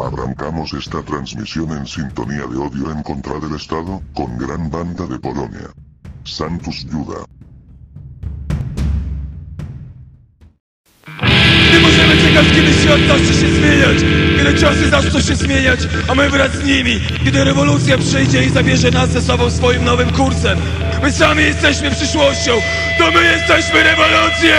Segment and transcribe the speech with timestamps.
[0.00, 5.18] Arrancamos esta transmisión en sintonía de odio en contra del Estado, con gran banda de
[5.18, 5.70] Polonia.
[6.24, 7.24] Santus Juda.
[11.72, 13.98] Nie możemy czekać, kiedy świat zacznie się zmieniać
[14.36, 18.90] Kiedy czasy zaczną się zmieniać, a my wraz z nimi Kiedy rewolucja przyjdzie i zabierze
[18.90, 20.58] nas ze sobą swoim nowym kursem
[21.02, 22.52] My sami jesteśmy przyszłością,
[22.98, 24.54] to my jesteśmy rewolucją!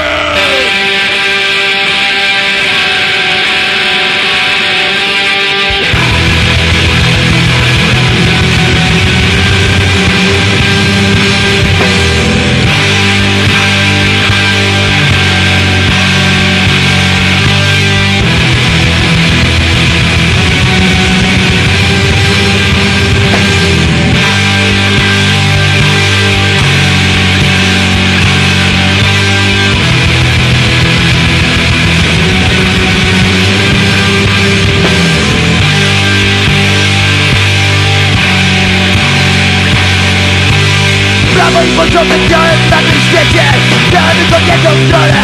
[43.36, 43.48] się
[43.92, 45.22] Działamy pod jedną stronę.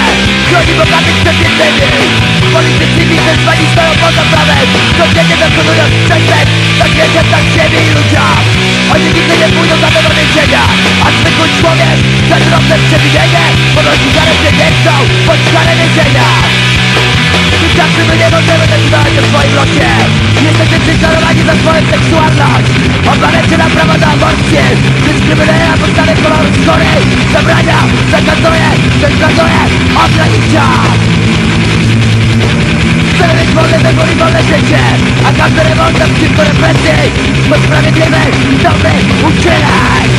[0.48, 1.84] Chroni bogatych przed biednymi
[2.53, 4.68] Politycy widzę zwani stoją poza prawem.
[4.98, 6.48] Codziennie dokonując prześlep
[6.80, 8.38] Tak wiecie, tak siebie i ludziom.
[8.94, 10.64] Oni nigdy nie pójdą za tego więzienia.
[11.06, 11.98] A zwykły człowiek
[12.30, 13.44] za drobne przewidzenie
[13.76, 14.94] Ponosi karę, gdzie nie chcą
[15.28, 16.28] Pod karę więzienia.
[17.72, 19.92] Tymczasem my nie możemy decydować o swoim losie
[20.48, 22.72] Jesteśmy prześladowani za swoją seksualność.
[23.14, 24.66] Obalecie nam prawa do aborcji.
[25.06, 26.92] Dyskryminuje na podstawie koloru skóry
[27.34, 27.80] Zabrania,
[28.16, 28.70] zakazuje,
[29.04, 29.62] zakazuje,
[30.04, 30.66] ogranicza.
[33.12, 34.82] Chcemy mieć wolny wybór i wolne życie
[35.28, 37.12] A każdy rewolt przeciwko represji
[37.50, 38.22] Bo sprawiedliwy
[38.64, 38.94] dobry
[39.28, 40.12] uczynek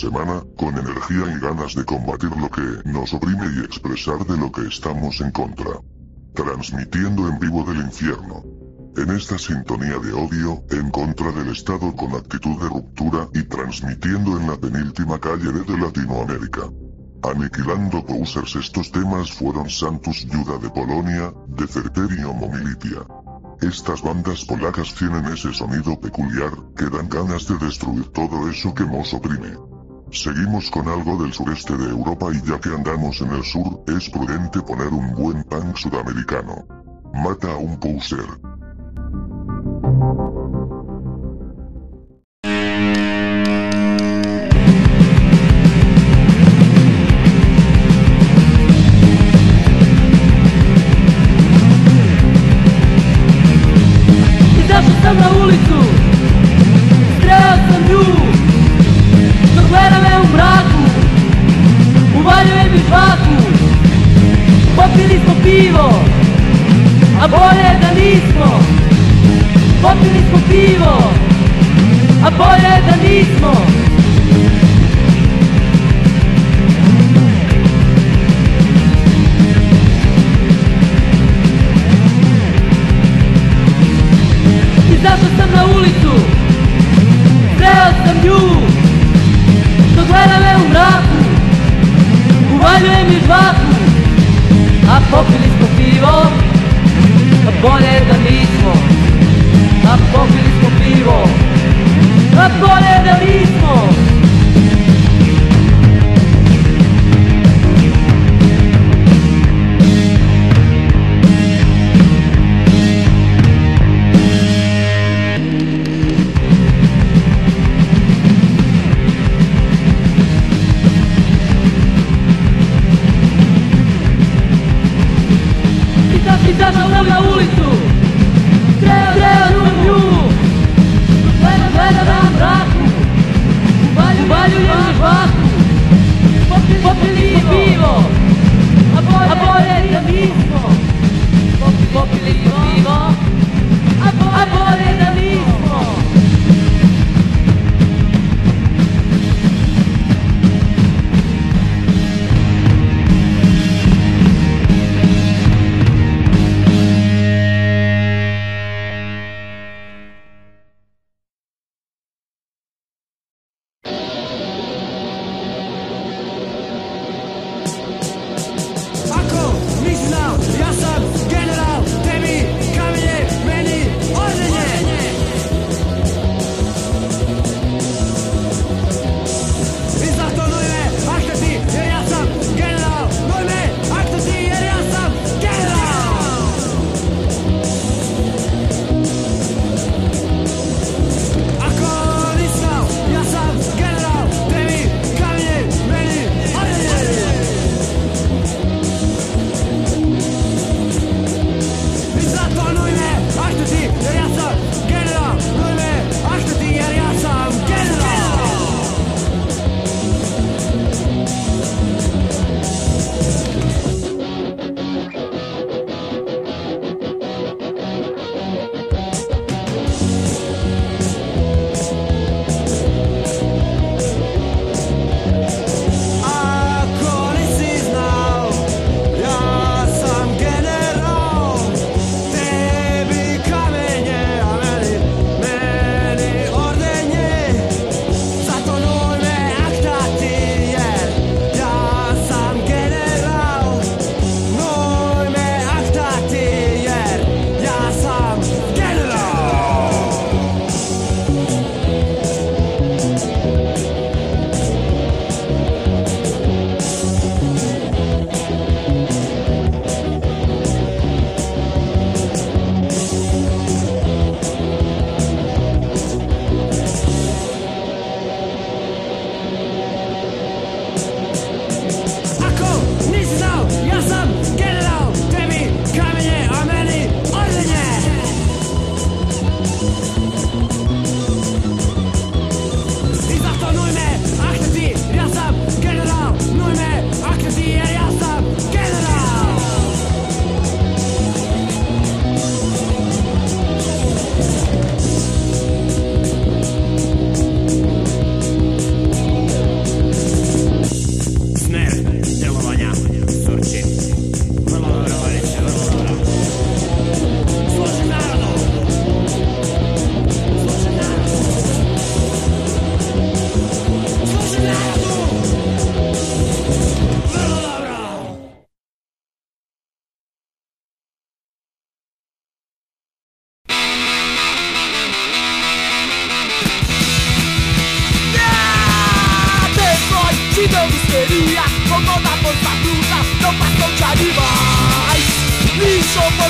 [0.00, 4.50] semana, con energía y ganas de combatir lo que nos oprime y expresar de lo
[4.50, 5.72] que estamos en contra.
[6.34, 8.42] Transmitiendo en vivo del infierno.
[8.96, 14.38] En esta sintonía de odio, en contra del Estado con actitud de ruptura y transmitiendo
[14.38, 16.62] en la penúltima calle de Latinoamérica.
[17.22, 23.00] Aniquilando posers estos temas fueron Santus Juda de Polonia, de Certerio Momilitia.
[23.60, 28.86] Estas bandas polacas tienen ese sonido peculiar, que dan ganas de destruir todo eso que
[28.86, 29.69] nos oprime.
[30.12, 34.10] Seguimos con algo del sureste de Europa y ya que andamos en el sur, es
[34.10, 36.66] prudente poner un buen punk sudamericano.
[37.14, 38.26] Mata a un poser.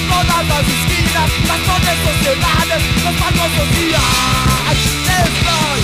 [0.09, 4.01] Todas las esquinas, las zonas sociedades, los palcos sociales.
[4.71, 5.81] Estoy,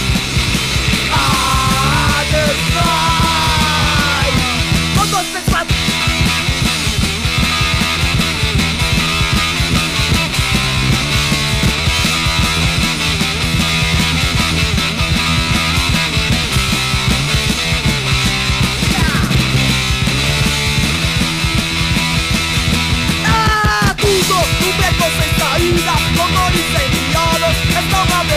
[1.12, 3.15] ah, estoy.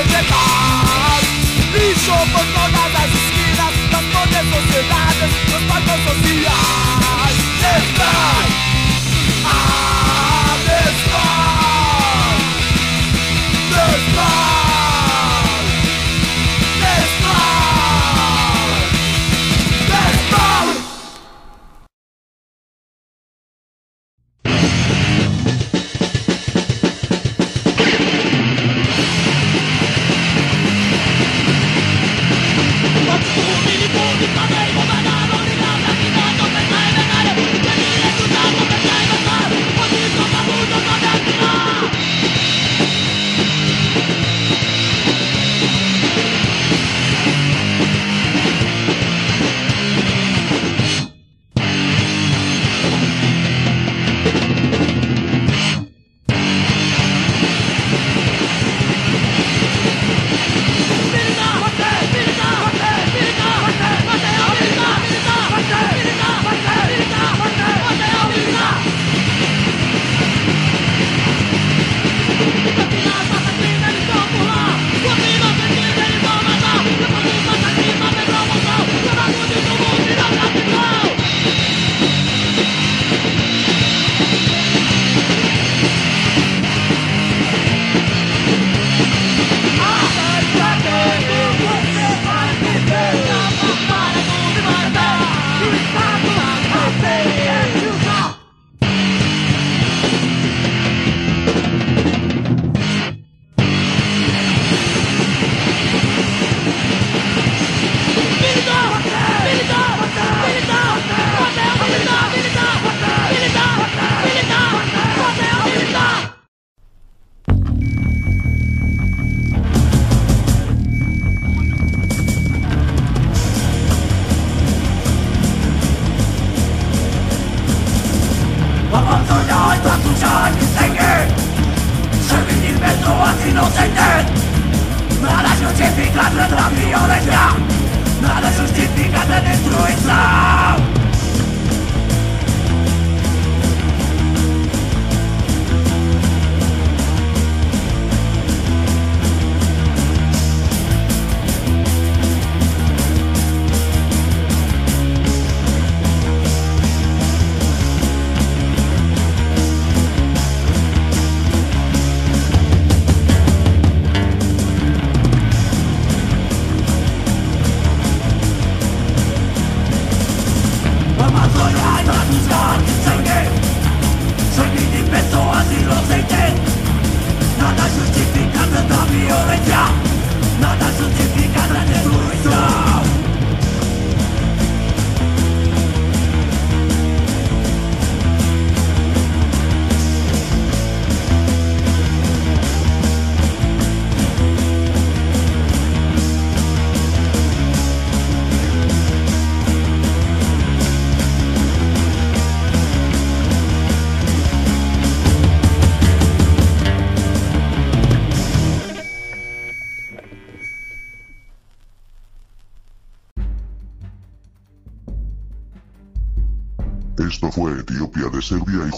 [0.04, 1.24] desejados
[1.74, 7.36] Lixo por todas as esquinas Das grandes sociedades Dos parques sociais.
[7.60, 8.49] Está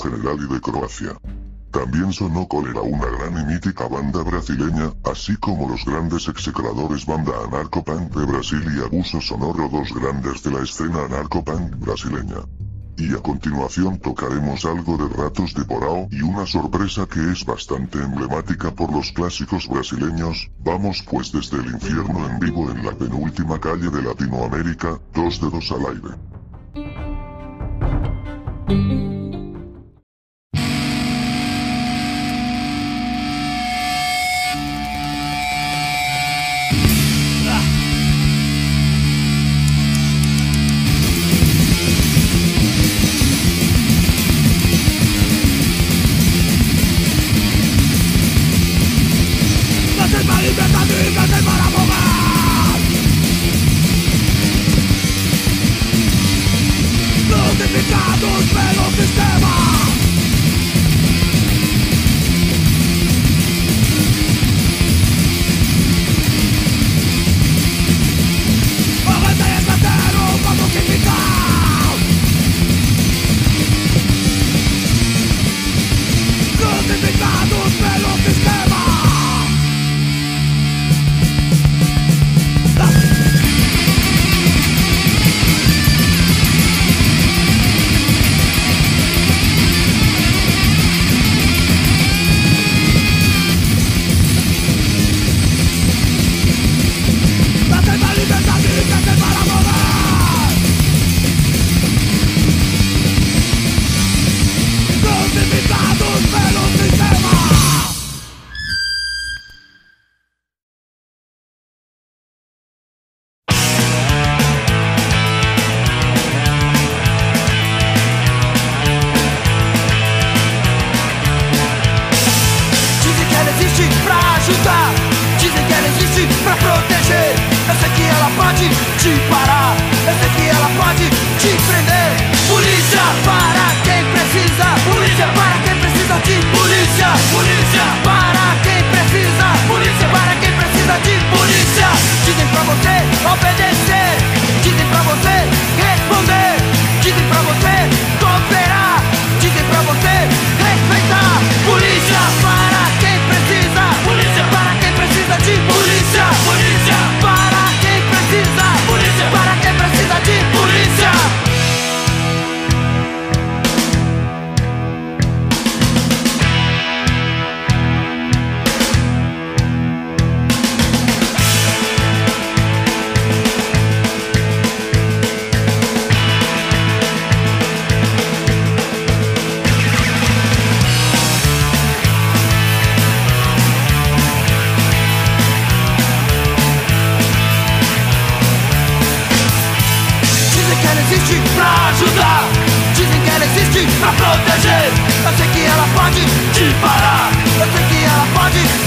[0.02, 1.14] General y de Croacia.
[1.72, 7.32] También sonó Cólera una gran y mítica banda brasileña, así como los grandes execradores banda
[7.48, 12.42] anarcopunk de Brasil y Abuso Sonoro dos grandes de la escena anarcopunk brasileña.
[12.98, 18.00] Y a continuación tocaremos algo de Ratos de Porao y una sorpresa que es bastante
[18.00, 23.60] emblemática por los clásicos brasileños, vamos pues desde el infierno en vivo en la penúltima
[23.60, 25.86] calle de Latinoamérica, dos dedos al
[28.68, 29.11] aire.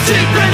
[0.07, 0.54] different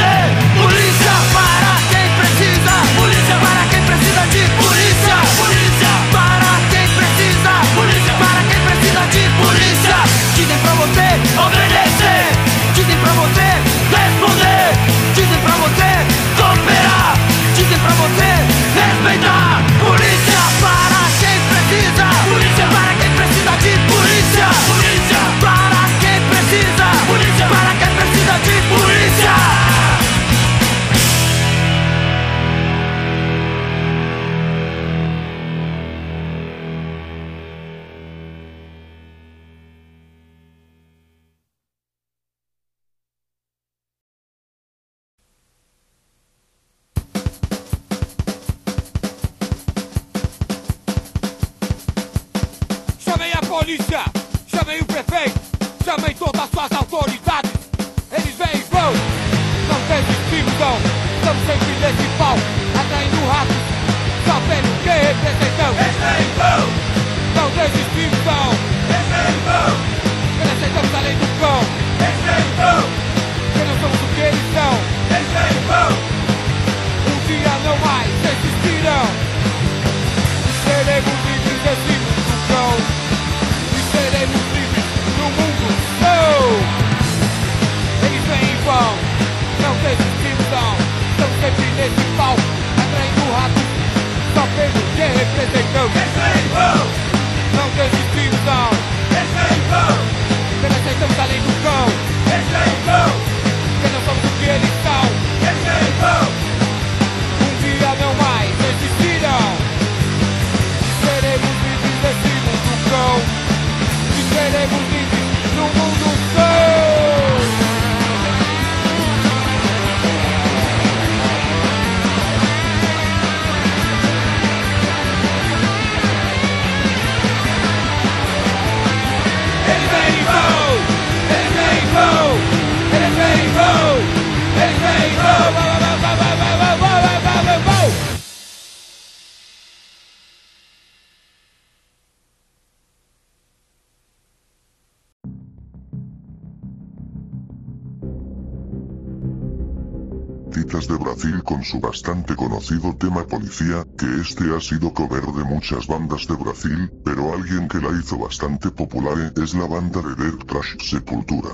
[150.88, 155.86] de Brasil con su bastante conocido tema policía, que este ha sido cover de muchas
[155.86, 160.46] bandas de Brasil, pero alguien que la hizo bastante popular es la banda de Death
[160.46, 161.50] Trash Sepultura.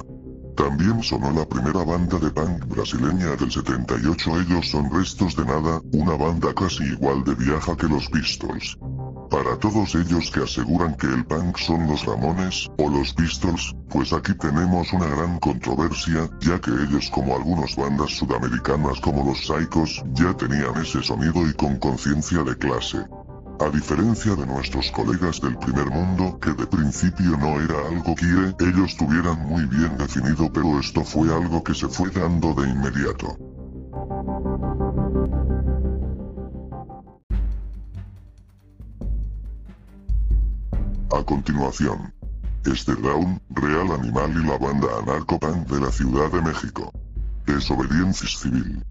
[0.56, 5.80] También sonó la primera banda de punk brasileña del 78 ellos son Restos de Nada,
[5.92, 8.78] una banda casi igual de vieja que los Pistols.
[9.30, 14.12] Para todos ellos que aseguran que el punk son los Ramones, o los Pistols, pues
[14.12, 20.04] aquí tenemos una gran controversia, ya que ellos como algunas bandas sudamericanas como los Psychos,
[20.12, 22.98] ya tenían ese sonido y con conciencia de clase.
[23.58, 28.26] A diferencia de nuestros colegas del primer mundo, que de principio no era algo que
[28.64, 33.36] ellos tuvieran muy bien definido pero esto fue algo que se fue dando de inmediato.
[41.26, 42.14] continuación.
[42.64, 46.90] Este Down, Real Animal y la banda anarcopunk de la Ciudad de México.
[47.44, 48.82] Desobediencia civil.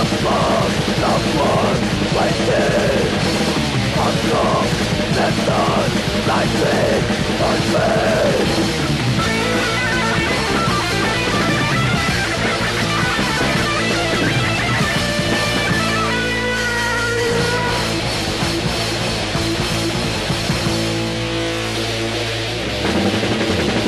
[0.00, 0.70] among
[1.02, 1.80] the warm
[2.12, 3.12] places
[4.00, 4.60] Until
[5.16, 5.90] the sun
[6.26, 7.04] rises
[7.48, 7.90] on me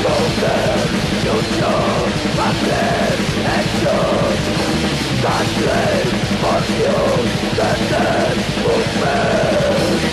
[0.03, 0.87] Move them,
[1.25, 1.85] use your
[2.37, 4.72] weapons and your
[5.23, 10.12] Something of the dead movement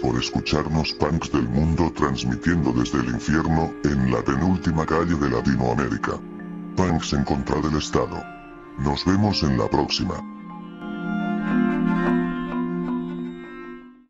[0.00, 6.12] Por escucharnos punks del mundo transmitiendo desde el infierno, en la penúltima calle de Latinoamérica.
[6.76, 8.22] Punks en contra del Estado.
[8.78, 10.31] Nos vemos en la próxima.